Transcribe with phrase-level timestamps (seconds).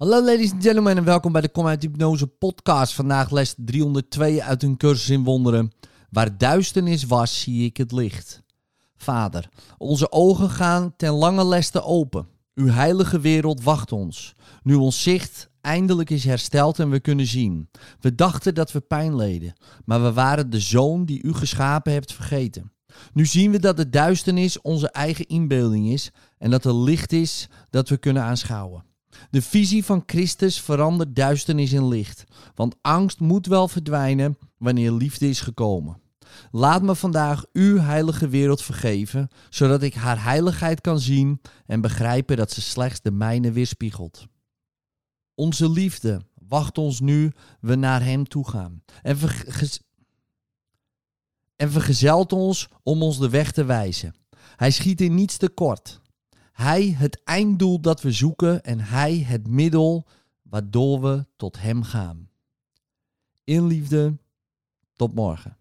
[0.00, 2.92] Hallo ladies and gentlemen en welkom bij de Kom Hypnose podcast.
[2.92, 5.72] Vandaag les 302 uit een cursus in wonderen.
[6.10, 8.42] Waar duisternis was, zie ik het licht.
[8.96, 12.26] Vader, onze ogen gaan ten lange leste open.
[12.54, 14.34] Uw heilige wereld wacht ons.
[14.62, 17.70] Nu ons zicht eindelijk is hersteld en we kunnen zien.
[18.00, 19.52] We dachten dat we pijn leden,
[19.84, 22.72] maar we waren de zoon die u geschapen hebt vergeten.
[23.12, 27.48] Nu zien we dat de duisternis onze eigen inbeelding is en dat er licht is
[27.70, 28.88] dat we kunnen aanschouwen.
[29.30, 35.28] De visie van Christus verandert duisternis in licht, want angst moet wel verdwijnen wanneer liefde
[35.28, 36.00] is gekomen.
[36.50, 42.36] Laat me vandaag uw heilige wereld vergeven, zodat ik haar heiligheid kan zien en begrijpen
[42.36, 44.26] dat ze slechts de mijne weerspiegelt.
[45.34, 49.18] Onze liefde wacht ons nu we naar Hem toe gaan en,
[51.56, 54.14] en vergezelt ons om ons de weg te wijzen.
[54.56, 56.00] Hij schiet in niets tekort.
[56.60, 60.06] Hij het einddoel dat we zoeken en Hij het middel
[60.42, 62.30] waardoor we tot Hem gaan.
[63.44, 64.16] In liefde,
[64.96, 65.56] tot morgen.